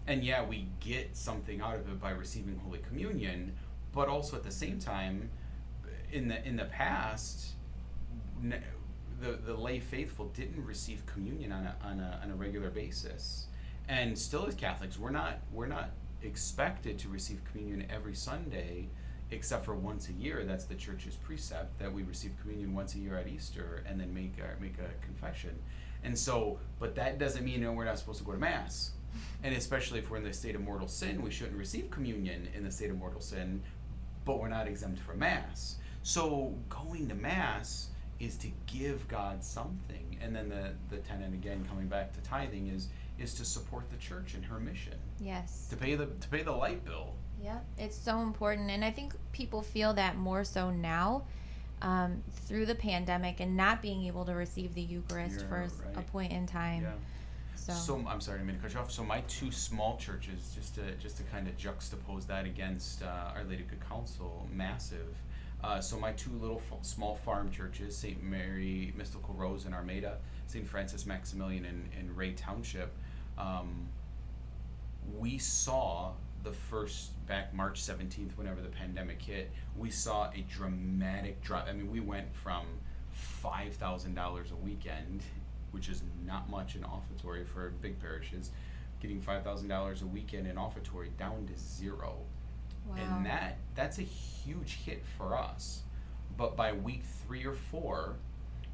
and 0.06 0.24
yeah, 0.24 0.44
we 0.44 0.66
get 0.80 1.16
something 1.16 1.60
out 1.60 1.76
of 1.76 1.88
it 1.88 2.00
by 2.00 2.10
receiving 2.10 2.58
Holy 2.64 2.80
Communion. 2.80 3.54
But 3.92 4.08
also 4.08 4.36
at 4.36 4.42
the 4.42 4.50
same 4.50 4.78
time, 4.78 5.30
in 6.10 6.28
the 6.28 6.46
in 6.46 6.56
the 6.56 6.64
past, 6.64 7.52
the 8.42 9.38
the 9.44 9.54
lay 9.54 9.80
faithful 9.80 10.26
didn't 10.26 10.64
receive 10.64 11.04
communion 11.06 11.52
on 11.52 11.66
a 11.66 11.76
on 11.84 12.00
a, 12.00 12.20
on 12.22 12.30
a 12.30 12.34
regular 12.34 12.70
basis, 12.70 13.46
and 13.88 14.18
still 14.18 14.46
as 14.46 14.54
Catholics, 14.54 14.98
we're 14.98 15.10
not 15.10 15.40
we're 15.52 15.66
not 15.66 15.90
expected 16.22 16.98
to 17.00 17.08
receive 17.08 17.42
communion 17.44 17.86
every 17.90 18.14
Sunday 18.14 18.88
except 19.30 19.64
for 19.64 19.74
once 19.74 20.08
a 20.08 20.12
year. 20.12 20.44
That's 20.44 20.64
the 20.64 20.74
church's 20.74 21.16
precept 21.16 21.78
that 21.78 21.92
we 21.92 22.02
receive 22.02 22.32
communion 22.40 22.74
once 22.74 22.94
a 22.94 22.98
year 22.98 23.16
at 23.16 23.26
Easter 23.26 23.82
and 23.86 23.98
then 23.98 24.12
make 24.14 24.34
our, 24.42 24.56
make 24.60 24.76
a 24.78 25.04
confession. 25.04 25.58
And 26.04 26.18
so, 26.18 26.58
but 26.78 26.94
that 26.96 27.18
doesn't 27.18 27.44
mean 27.44 27.60
you 27.60 27.66
know, 27.66 27.72
we're 27.72 27.84
not 27.84 27.98
supposed 27.98 28.18
to 28.18 28.24
go 28.24 28.32
to 28.32 28.38
mass. 28.38 28.92
And 29.42 29.54
especially 29.54 29.98
if 29.98 30.10
we're 30.10 30.18
in 30.18 30.24
the 30.24 30.32
state 30.32 30.54
of 30.54 30.60
mortal 30.62 30.88
sin, 30.88 31.22
we 31.22 31.30
shouldn't 31.30 31.58
receive 31.58 31.90
communion 31.90 32.48
in 32.54 32.64
the 32.64 32.70
state 32.70 32.90
of 32.90 32.98
mortal 32.98 33.20
sin, 33.20 33.62
but 34.24 34.38
we're 34.40 34.48
not 34.48 34.66
exempt 34.68 35.00
from 35.00 35.18
mass. 35.18 35.76
So 36.02 36.54
going 36.68 37.08
to 37.08 37.14
mass 37.14 37.88
is 38.20 38.36
to 38.38 38.48
give 38.66 39.06
God 39.08 39.42
something. 39.42 40.16
And 40.22 40.34
then 40.34 40.48
the 40.48 40.70
the 40.90 40.98
tenet 41.02 41.32
again 41.32 41.64
coming 41.68 41.86
back 41.88 42.12
to 42.14 42.20
tithing 42.20 42.68
is 42.68 42.88
is 43.18 43.34
to 43.34 43.44
support 43.44 43.90
the 43.90 43.96
church 43.96 44.34
in 44.34 44.42
her 44.44 44.58
mission. 44.58 44.94
Yes. 45.20 45.66
To 45.70 45.76
pay 45.76 45.94
the 45.96 46.06
to 46.06 46.28
pay 46.28 46.42
the 46.42 46.52
light 46.52 46.84
bill. 46.84 47.14
Yeah, 47.42 47.58
it's 47.76 47.96
so 47.96 48.20
important. 48.20 48.70
And 48.70 48.84
I 48.84 48.92
think 48.92 49.14
people 49.32 49.62
feel 49.62 49.92
that 49.94 50.16
more 50.16 50.44
so 50.44 50.70
now 50.70 51.24
um, 51.82 52.22
through 52.46 52.66
the 52.66 52.74
pandemic 52.76 53.40
and 53.40 53.56
not 53.56 53.82
being 53.82 54.04
able 54.06 54.24
to 54.26 54.32
receive 54.34 54.74
the 54.74 54.82
Eucharist 54.82 55.40
You're 55.40 55.48
for 55.48 55.62
s- 55.64 55.74
a 55.92 55.96
right. 55.96 56.06
point 56.12 56.32
in 56.32 56.46
time. 56.46 56.82
Yeah. 56.82 56.92
So, 57.54 57.72
So 57.72 58.04
I'm 58.08 58.20
sorry, 58.20 58.40
I 58.40 58.42
mean 58.42 58.56
to 58.56 58.62
cut 58.62 58.74
you 58.74 58.80
off. 58.80 58.90
So 58.90 59.04
my 59.04 59.20
two 59.22 59.50
small 59.52 59.96
churches, 59.96 60.52
just 60.54 60.74
to 60.76 60.92
just 60.96 61.16
to 61.18 61.22
kind 61.24 61.46
of 61.46 61.56
juxtapose 61.56 62.26
that 62.26 62.44
against 62.44 63.02
uh, 63.02 63.32
Our 63.34 63.44
Lady 63.44 63.62
of 63.62 63.68
Good 63.68 63.88
Counsel, 63.88 64.48
massive. 64.52 65.14
Uh, 65.62 65.80
so 65.80 65.96
my 65.96 66.12
two 66.12 66.32
little 66.40 66.60
f- 66.72 66.84
small 66.84 67.14
farm 67.14 67.48
churches, 67.50 67.96
St. 67.96 68.20
Mary 68.20 68.92
Mystical 68.96 69.32
Rose 69.34 69.64
in 69.64 69.72
Armada, 69.72 70.18
St. 70.48 70.66
Francis 70.66 71.06
Maximilian 71.06 71.64
in, 71.64 71.88
in 71.96 72.16
Ray 72.16 72.32
Township, 72.32 72.92
um, 73.38 73.86
we 75.16 75.38
saw 75.38 76.12
the 76.42 76.52
first 76.52 77.10
back 77.26 77.54
March 77.54 77.80
17th, 77.80 78.36
whenever 78.36 78.60
the 78.60 78.68
pandemic 78.68 79.22
hit, 79.22 79.50
we 79.76 79.90
saw 79.90 80.30
a 80.34 80.44
dramatic 80.50 81.40
drop. 81.42 81.66
I 81.68 81.72
mean, 81.72 81.90
we 81.90 82.00
went 82.00 82.34
from 82.34 82.66
$5,000 83.44 84.52
a 84.52 84.56
weekend, 84.56 85.22
which 85.72 85.88
is 85.88 86.02
not 86.24 86.48
much 86.48 86.76
in 86.76 86.82
offertory 86.82 87.44
for 87.46 87.70
big 87.82 88.00
parishes, 88.00 88.50
getting 89.00 89.20
$5,000 89.20 90.02
a 90.02 90.06
weekend 90.06 90.46
in 90.46 90.56
offertory 90.56 91.08
down 91.18 91.46
to 91.52 91.58
zero. 91.58 92.18
wow. 92.86 92.96
And 92.96 93.26
that 93.26 93.58
that's 93.74 93.98
a 93.98 94.02
huge 94.02 94.78
hit 94.84 95.02
for 95.18 95.36
us. 95.36 95.82
But 96.36 96.56
by 96.56 96.72
week 96.72 97.02
three 97.26 97.44
or 97.44 97.54
four, 97.54 98.16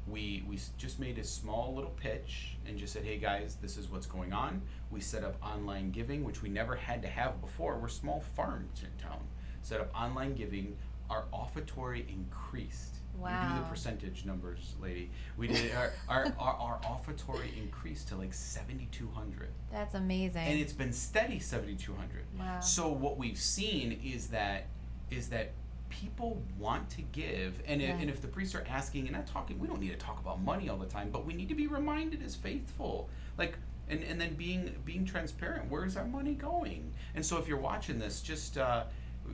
we 0.07 0.43
we 0.47 0.57
just 0.77 0.99
made 0.99 1.17
a 1.19 1.23
small 1.23 1.75
little 1.75 1.91
pitch 1.91 2.57
and 2.67 2.77
just 2.77 2.93
said, 2.93 3.03
"Hey 3.03 3.17
guys, 3.17 3.57
this 3.61 3.77
is 3.77 3.89
what's 3.89 4.05
going 4.07 4.33
on." 4.33 4.61
We 4.91 5.01
set 5.01 5.23
up 5.23 5.35
online 5.43 5.91
giving, 5.91 6.23
which 6.23 6.41
we 6.41 6.49
never 6.49 6.75
had 6.75 7.01
to 7.03 7.07
have 7.07 7.41
before. 7.41 7.77
We're 7.77 7.89
small 7.89 8.21
farm 8.21 8.69
town. 8.97 9.27
Set 9.61 9.79
up 9.81 9.91
online 9.95 10.35
giving. 10.35 10.77
Our 11.09 11.25
offertory 11.33 12.05
increased. 12.07 12.98
We 13.17 13.29
do 13.29 13.61
the 13.63 13.67
percentage 13.69 14.25
numbers, 14.25 14.75
lady. 14.81 15.11
We 15.37 15.47
did 15.47 15.73
our 15.75 15.91
our, 16.07 16.33
our, 16.39 16.53
our 16.55 16.79
offertory 16.85 17.51
increased 17.61 18.07
to 18.09 18.15
like 18.15 18.33
seventy 18.33 18.87
two 18.91 19.09
hundred 19.13 19.49
That's 19.71 19.93
amazing. 19.95 20.41
and 20.47 20.59
it's 20.59 20.73
been 20.73 20.93
steady 20.93 21.39
7200 21.39 22.23
Wow. 22.39 22.59
so 22.61 22.87
what 22.89 23.17
we've 23.17 23.37
seen 23.39 23.99
is 24.03 24.27
that 24.27 24.67
is 25.11 25.29
that 25.29 25.51
people 25.89 26.41
want 26.57 26.87
to 26.91 27.01
give 27.01 27.61
and, 27.67 27.81
if, 27.81 27.99
and 27.99 28.09
if 28.11 28.21
the 28.21 28.27
priests 28.27 28.53
are 28.55 28.63
asking 28.69 29.07
and 29.07 29.15
not 29.15 29.25
talking 29.25 29.57
we 29.59 29.67
don't 29.67 29.79
need 29.79 29.89
to 29.89 29.95
talk 29.97 30.19
about 30.19 30.39
money 30.41 30.69
all 30.69 30.77
the 30.77 30.85
time 30.85 31.09
but 31.11 31.25
we 31.25 31.33
need 31.33 31.49
to 31.49 31.55
be 31.55 31.65
reminded 31.67 32.21
as 32.23 32.35
faithful 32.35 33.09
like 33.37 33.57
and, 33.89 34.03
and 34.03 34.21
then 34.21 34.35
being 34.35 34.75
being 34.85 35.03
transparent 35.03 35.69
where's 35.69 35.97
our 35.97 36.05
money 36.05 36.35
going 36.35 36.93
and 37.15 37.25
so 37.25 37.37
if 37.39 37.47
you're 37.47 37.57
watching 37.57 37.97
this 37.97 38.21
just 38.21 38.57
uh, 38.59 38.83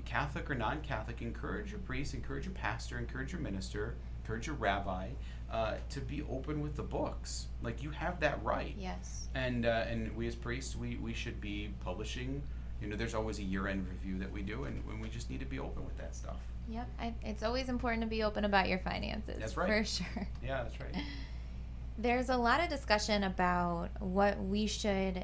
catholic 0.03 0.49
or 0.49 0.55
non-catholic 0.55 1.21
encourage 1.21 1.71
your 1.71 1.79
priest 1.79 2.13
encourage 2.13 2.45
your 2.45 2.53
pastor 2.53 2.97
encourage 2.97 3.31
your 3.31 3.41
minister 3.41 3.95
encourage 4.23 4.47
your 4.47 4.55
rabbi 4.55 5.07
uh, 5.51 5.75
to 5.89 6.01
be 6.01 6.23
open 6.29 6.61
with 6.61 6.75
the 6.75 6.83
books 6.83 7.47
like 7.61 7.83
you 7.83 7.91
have 7.91 8.19
that 8.19 8.43
right 8.43 8.75
yes. 8.77 9.27
and 9.35 9.65
uh, 9.65 9.85
and 9.87 10.15
we 10.15 10.27
as 10.27 10.35
priests 10.35 10.75
we, 10.75 10.95
we 10.97 11.13
should 11.13 11.39
be 11.39 11.69
publishing 11.83 12.41
you 12.81 12.87
know 12.87 12.95
there's 12.95 13.13
always 13.13 13.39
a 13.39 13.43
year-end 13.43 13.87
review 13.87 14.17
that 14.17 14.31
we 14.31 14.41
do 14.41 14.65
and, 14.65 14.83
and 14.89 15.01
we 15.01 15.07
just 15.07 15.29
need 15.29 15.39
to 15.39 15.45
be 15.45 15.59
open 15.59 15.85
with 15.85 15.97
that 15.97 16.15
stuff 16.15 16.37
Yep. 16.67 16.87
I, 16.99 17.13
it's 17.21 17.43
always 17.43 17.69
important 17.69 18.01
to 18.01 18.07
be 18.07 18.23
open 18.23 18.43
about 18.43 18.67
your 18.67 18.79
finances. 18.79 19.35
That's 19.37 19.55
right. 19.55 19.67
For 19.67 19.83
sure. 19.83 20.27
yeah 20.43 20.63
that's 20.63 20.79
right 20.79 21.03
There's 21.97 22.29
a 22.29 22.35
lot 22.35 22.59
of 22.59 22.69
discussion 22.69 23.23
about 23.23 23.89
what 24.01 24.43
we 24.43 24.67
should 24.67 25.21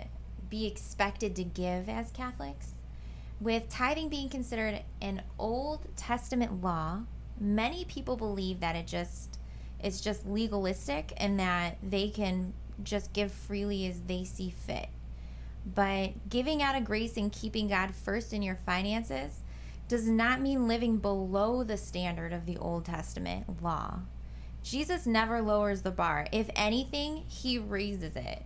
be 0.49 0.65
expected 0.67 1.35
to 1.35 1.43
give 1.43 1.89
as 1.89 2.11
Catholics. 2.11 2.69
With 3.41 3.69
tithing 3.69 4.09
being 4.09 4.29
considered 4.29 4.83
an 5.01 5.23
Old 5.39 5.87
Testament 5.97 6.61
law, 6.61 7.01
many 7.39 7.85
people 7.85 8.15
believe 8.15 8.59
that 8.59 8.75
it 8.75 8.85
just 8.85 9.39
it's 9.79 9.99
just 9.99 10.27
legalistic 10.27 11.11
and 11.17 11.39
that 11.39 11.77
they 11.81 12.09
can 12.09 12.53
just 12.83 13.13
give 13.13 13.31
freely 13.31 13.87
as 13.87 13.99
they 14.01 14.25
see 14.25 14.51
fit. 14.51 14.89
But 15.65 16.29
giving 16.29 16.61
out 16.61 16.75
of 16.75 16.85
grace 16.85 17.17
and 17.17 17.31
keeping 17.31 17.67
God 17.67 17.95
first 17.95 18.31
in 18.31 18.43
your 18.43 18.55
finances 18.55 19.41
does 19.87 20.07
not 20.07 20.39
mean 20.39 20.67
living 20.67 20.97
below 20.97 21.63
the 21.63 21.77
standard 21.77 22.33
of 22.33 22.45
the 22.45 22.57
Old 22.57 22.85
Testament 22.85 23.63
law. 23.63 24.01
Jesus 24.61 25.07
never 25.07 25.41
lowers 25.41 25.81
the 25.81 25.89
bar. 25.89 26.27
If 26.31 26.51
anything, 26.55 27.23
he 27.27 27.57
raises 27.57 28.15
it. 28.15 28.43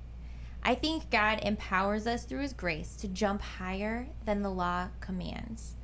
I 0.67 0.74
think 0.74 1.12
God 1.12 1.39
empowers 1.43 2.07
us 2.07 2.25
through 2.25 2.41
his 2.41 2.51
grace 2.53 2.95
to 2.98 3.07
jump 3.07 3.41
higher 3.41 4.07
than 4.25 4.41
the 4.41 4.50
law 4.50 4.88
commands. 5.00 5.75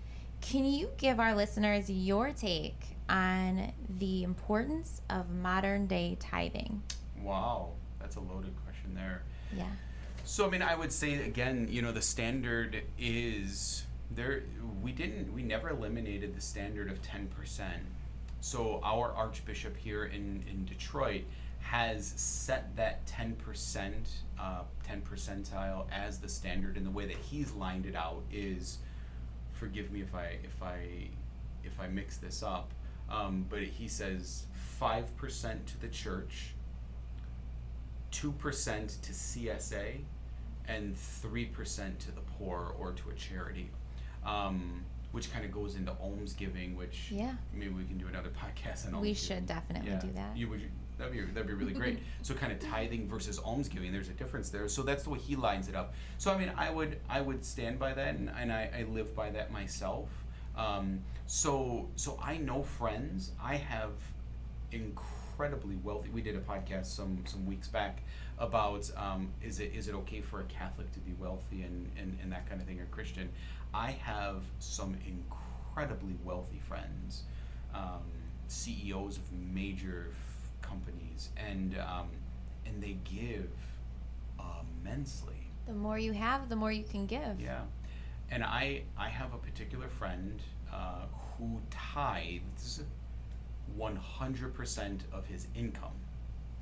Can 0.41 0.65
you 0.65 0.89
give 0.97 1.19
our 1.19 1.35
listeners 1.35 1.87
your 1.89 2.31
take 2.31 2.81
on 3.07 3.71
the 3.99 4.23
importance 4.23 5.01
of 5.09 5.29
modern 5.29 5.85
day 5.87 6.17
tithing? 6.19 6.81
wow 7.21 7.69
that's 7.99 8.15
a 8.15 8.19
loaded 8.19 8.51
question 8.65 8.95
there 8.95 9.21
Yeah. 9.55 9.67
so 10.23 10.47
i 10.47 10.49
mean 10.49 10.63
i 10.63 10.73
would 10.75 10.91
say 10.91 11.23
again 11.23 11.67
you 11.69 11.83
know 11.83 11.91
the 11.91 12.01
standard 12.01 12.81
is 12.97 13.85
there 14.09 14.41
we 14.81 14.91
didn't 14.91 15.31
we 15.31 15.43
never 15.43 15.69
eliminated 15.69 16.35
the 16.35 16.41
standard 16.41 16.89
of 16.89 16.99
10% 17.03 17.27
so 18.39 18.79
our 18.83 19.13
archbishop 19.13 19.77
here 19.77 20.05
in 20.05 20.43
in 20.49 20.65
detroit 20.65 21.25
has 21.61 22.13
set 22.17 22.75
that 22.75 23.05
10% 23.05 23.91
uh, 24.39 24.61
10 24.83 25.01
percentile 25.01 25.85
as 25.91 26.19
the 26.19 26.27
standard 26.27 26.75
and 26.75 26.85
the 26.85 26.91
way 26.91 27.05
that 27.05 27.15
he's 27.17 27.51
lined 27.53 27.85
it 27.85 27.95
out 27.95 28.23
is 28.31 28.79
forgive 29.53 29.91
me 29.91 30.01
if 30.01 30.13
i 30.15 30.37
if 30.43 30.61
i 30.63 31.07
if 31.63 31.79
i 31.79 31.87
mix 31.87 32.17
this 32.17 32.41
up 32.43 32.71
um, 33.09 33.45
but 33.49 33.61
he 33.63 33.87
says 33.87 34.45
5% 34.81 35.65
to 35.65 35.81
the 35.81 35.87
church 35.89 36.53
2% 38.11 39.01
to 39.01 39.11
CSA 39.13 39.99
and 40.67 40.95
3% 40.95 41.97
to 41.99 42.11
the 42.11 42.21
poor 42.37 42.73
or 42.79 42.91
to 42.93 43.09
a 43.09 43.13
charity, 43.13 43.69
um, 44.25 44.83
which 45.11 45.31
kind 45.31 45.43
of 45.45 45.51
goes 45.51 45.75
into 45.75 45.91
almsgiving, 46.01 46.75
which 46.75 47.11
Yeah. 47.11 47.35
maybe 47.53 47.69
we 47.73 47.83
can 47.85 47.97
do 47.97 48.07
another 48.07 48.29
podcast 48.41 48.87
on 48.93 48.99
We 49.01 49.13
should 49.13 49.45
definitely 49.45 49.91
Yeah. 49.91 49.99
do 49.99 50.11
that. 50.13 50.37
You 50.37 50.49
would 50.49 50.71
that'd 51.01 51.13
be 51.13 51.33
that'd 51.33 51.47
be 51.47 51.53
really 51.53 51.73
great. 51.73 51.99
so 52.21 52.33
kind 52.33 52.51
of 52.51 52.59
tithing 52.59 53.07
versus 53.07 53.39
almsgiving, 53.39 53.91
there's 53.91 54.09
a 54.09 54.13
difference 54.13 54.49
there. 54.49 54.67
So 54.67 54.83
that's 54.83 55.03
the 55.03 55.09
way 55.09 55.19
he 55.19 55.35
lines 55.35 55.67
it 55.67 55.75
up. 55.75 55.93
So 56.17 56.31
I 56.31 56.37
mean, 56.37 56.51
I 56.55 56.69
would 56.69 56.99
I 57.09 57.21
would 57.21 57.43
stand 57.43 57.79
by 57.79 57.93
that, 57.93 58.15
and, 58.15 58.29
and 58.29 58.51
I, 58.51 58.69
I 58.77 58.83
live 58.83 59.15
by 59.15 59.31
that 59.31 59.51
myself. 59.51 60.09
Um, 60.55 61.01
so 61.25 61.89
so 61.95 62.19
I 62.21 62.37
know 62.37 62.63
friends. 62.63 63.31
I 63.41 63.55
have 63.55 63.91
incredibly 64.71 65.75
wealthy. 65.77 66.09
We 66.09 66.21
did 66.21 66.35
a 66.35 66.41
podcast 66.41 66.85
some 66.85 67.23
some 67.25 67.45
weeks 67.45 67.67
back 67.67 68.03
about 68.37 68.89
um, 68.95 69.29
is 69.43 69.59
it 69.59 69.73
is 69.75 69.87
it 69.87 69.95
okay 69.95 70.21
for 70.21 70.41
a 70.41 70.45
Catholic 70.45 70.91
to 70.93 70.99
be 70.99 71.13
wealthy 71.13 71.63
and, 71.63 71.89
and, 71.97 72.17
and 72.21 72.31
that 72.31 72.47
kind 72.47 72.61
of 72.61 72.67
thing 72.67 72.79
or 72.79 72.85
Christian. 72.85 73.29
I 73.73 73.91
have 73.91 74.43
some 74.59 74.97
incredibly 75.07 76.15
wealthy 76.25 76.59
friends, 76.67 77.23
um, 77.73 78.01
CEOs 78.47 79.17
of 79.17 79.23
major 79.31 80.11
companies, 80.75 81.29
and 81.37 81.77
um, 81.79 82.07
and 82.65 82.81
they 82.81 82.97
give 83.03 83.49
immensely. 84.39 85.35
The 85.67 85.73
more 85.73 85.97
you 85.99 86.13
have, 86.13 86.49
the 86.49 86.55
more 86.55 86.71
you 86.71 86.83
can 86.83 87.05
give. 87.05 87.39
Yeah, 87.39 87.61
and 88.29 88.43
I 88.43 88.83
I 88.97 89.09
have 89.09 89.33
a 89.33 89.37
particular 89.37 89.87
friend 89.87 90.39
uh, 90.73 91.05
who 91.37 91.59
tithes 91.69 92.81
100% 93.79 94.99
of 95.13 95.25
his 95.27 95.47
income 95.55 95.93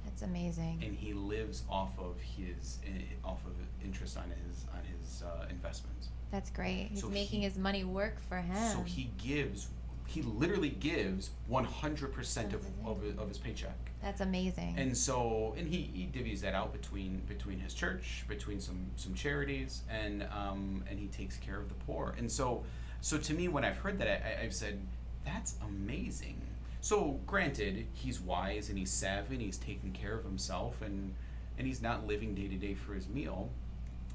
That's 0.05 0.21
amazing. 0.21 0.79
and 0.85 0.95
he 0.95 1.13
lives 1.13 1.63
off 1.69 1.97
of 1.97 2.15
his 2.21 2.77
i- 2.85 3.27
off 3.27 3.43
of 3.45 3.53
interest 3.83 4.15
on 4.17 4.25
his 4.45 4.65
on 4.73 4.81
his 4.95 5.23
uh, 5.23 5.45
investments. 5.49 6.09
That's 6.31 6.51
great. 6.51 6.89
He's 6.91 7.01
So 7.01 7.09
making 7.09 7.39
he- 7.39 7.45
his 7.47 7.57
money 7.57 7.83
work 7.83 8.19
for 8.29 8.37
him. 8.37 8.71
So 8.77 8.83
he 8.83 9.09
gives 9.17 9.67
he 10.09 10.23
literally 10.23 10.69
gives 10.69 11.29
100% 11.51 12.53
of, 12.53 12.65
of, 12.85 13.01
his- 13.03 13.17
of 13.17 13.27
his 13.27 13.37
paycheck. 13.37 13.77
That's 14.01 14.21
amazing. 14.21 14.73
And 14.77 14.97
so 14.97 15.53
and 15.57 15.67
he, 15.67 15.77
he 15.93 16.09
divvies 16.11 16.39
that 16.41 16.55
out 16.55 16.71
between 16.73 17.21
between 17.27 17.59
his 17.59 17.73
church, 17.73 18.25
between 18.27 18.59
some 18.59 18.87
some 18.95 19.13
charities 19.13 19.81
and 19.89 20.23
um 20.35 20.83
and 20.89 20.97
he 20.97 21.07
takes 21.07 21.37
care 21.37 21.59
of 21.59 21.67
the 21.69 21.75
poor. 21.85 22.15
And 22.17 22.31
so 22.31 22.63
so 23.01 23.17
to 23.17 23.33
me 23.33 23.49
when 23.49 23.63
I've 23.65 23.77
heard 23.77 23.99
that 23.99 24.07
I, 24.07 24.43
I've 24.43 24.53
said 24.53 24.79
that's 25.25 25.55
amazing. 25.67 26.41
So 26.81 27.19
granted, 27.27 27.85
he's 27.93 28.19
wise 28.21 28.69
and 28.69 28.79
he's 28.79 28.89
savvy 28.91 29.35
and 29.35 29.43
he's 29.43 29.57
taking 29.57 29.91
care 29.91 30.13
of 30.15 30.23
himself 30.23 30.81
and 30.81 31.13
and 31.57 31.67
he's 31.67 31.81
not 31.81 32.07
living 32.07 32.33
day 32.33 32.47
to 32.47 32.55
day 32.55 32.73
for 32.73 32.93
his 32.93 33.07
meal. 33.09 33.49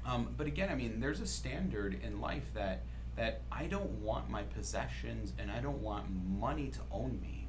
Um, 0.05 0.33
but 0.35 0.47
again, 0.47 0.69
I 0.69 0.75
mean, 0.75 0.99
there's 0.99 1.19
a 1.21 1.27
standard 1.27 1.99
in 2.03 2.19
life 2.21 2.45
that 2.53 2.81
that 3.15 3.41
I 3.51 3.65
don't 3.65 3.91
want 4.01 4.29
my 4.29 4.43
possessions 4.43 5.33
and 5.39 5.49
I 5.51 5.59
don't 5.59 5.81
want 5.81 6.05
money 6.39 6.69
to 6.69 6.79
own 6.91 7.19
me. 7.21 7.47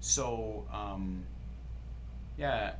So 0.00 0.66
um, 0.72 1.24
yeah, 2.36 2.74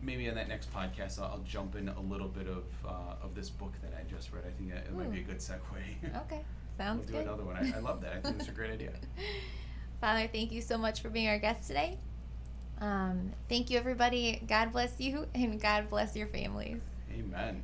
maybe 0.00 0.28
on 0.28 0.34
that 0.36 0.48
next 0.48 0.72
podcast 0.72 1.18
I'll, 1.18 1.26
I'll 1.26 1.44
jump 1.44 1.76
in 1.76 1.88
a 1.88 2.00
little 2.00 2.28
bit 2.28 2.48
of 2.48 2.64
uh, 2.86 3.22
of 3.22 3.34
this 3.34 3.50
book 3.50 3.72
that 3.82 3.92
I 3.98 4.10
just 4.10 4.32
read. 4.32 4.44
I 4.46 4.50
think 4.50 4.70
that 4.70 4.86
it 4.86 4.92
might 4.92 5.12
be 5.12 5.20
a 5.20 5.22
good 5.22 5.38
segue. 5.38 5.60
okay. 6.26 6.40
we'll 6.78 6.96
do 6.96 7.12
good. 7.12 7.22
another 7.22 7.44
one. 7.44 7.56
I, 7.56 7.76
I 7.76 7.80
love 7.80 8.00
that. 8.02 8.12
I 8.12 8.20
think 8.20 8.40
it's 8.40 8.48
a 8.48 8.52
great 8.52 8.70
idea. 8.72 8.92
Father, 10.00 10.28
thank 10.32 10.50
you 10.52 10.60
so 10.60 10.76
much 10.76 11.00
for 11.00 11.10
being 11.10 11.28
our 11.28 11.38
guest 11.38 11.68
today. 11.68 11.98
Um, 12.80 13.32
thank 13.48 13.70
you, 13.70 13.78
everybody. 13.78 14.42
God 14.48 14.72
bless 14.72 14.98
you, 14.98 15.26
and 15.34 15.60
God 15.60 15.88
bless 15.88 16.16
your 16.16 16.26
families. 16.26 16.80
Amen. 17.16 17.62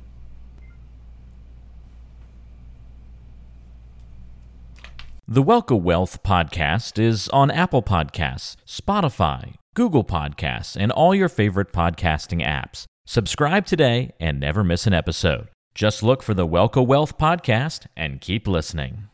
The 5.31 5.43
Welka 5.43 5.79
Wealth 5.79 6.23
podcast 6.23 6.97
is 6.97 7.29
on 7.29 7.51
Apple 7.51 7.83
Podcasts, 7.83 8.55
Spotify, 8.65 9.53
Google 9.75 10.03
Podcasts, 10.03 10.75
and 10.75 10.91
all 10.91 11.13
your 11.13 11.29
favorite 11.29 11.71
podcasting 11.71 12.43
apps. 12.43 12.85
Subscribe 13.05 13.67
today 13.67 14.11
and 14.19 14.39
never 14.39 14.63
miss 14.63 14.87
an 14.87 14.95
episode. 14.95 15.49
Just 15.75 16.01
look 16.01 16.23
for 16.23 16.33
the 16.33 16.47
Welka 16.47 16.83
Wealth 16.83 17.19
podcast 17.19 17.85
and 17.95 18.19
keep 18.19 18.47
listening. 18.47 19.09